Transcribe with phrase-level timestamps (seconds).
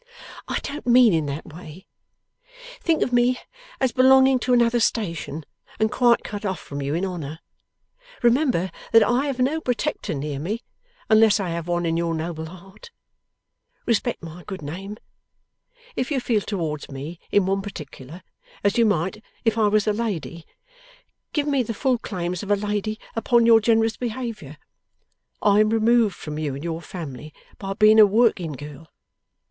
[0.47, 1.85] 'I don't mean in that way.
[2.79, 3.37] Think of me,
[3.79, 5.45] as belonging to another station,
[5.77, 7.37] and quite cut off from you in honour.
[8.23, 10.63] Remember that I have no protector near me,
[11.07, 12.89] unless I have one in your noble heart.
[13.85, 14.97] Respect my good name.
[15.95, 18.23] If you feel towards me, in one particular,
[18.63, 20.45] as you might if I was a lady,
[21.31, 24.57] give me the full claims of a lady upon your generous behaviour.
[25.43, 28.87] I am removed from you and your family by being a working girl.